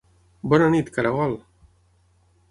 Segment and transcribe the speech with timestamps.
[0.53, 1.35] Bona nit, caragol!